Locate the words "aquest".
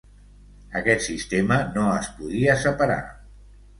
0.79-1.03